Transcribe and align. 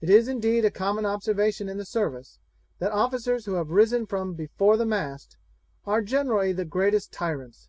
It 0.00 0.10
is 0.10 0.26
indeed 0.26 0.64
a 0.64 0.70
common 0.72 1.06
observation 1.06 1.68
in 1.68 1.76
the 1.78 1.84
service, 1.84 2.40
that 2.80 2.90
officers 2.90 3.44
who 3.46 3.52
have 3.54 3.70
risen 3.70 4.04
from 4.04 4.34
before 4.34 4.76
the 4.76 4.84
mast 4.84 5.36
are 5.86 6.02
generally 6.02 6.52
the 6.52 6.64
greatest 6.64 7.12
tyrants. 7.12 7.68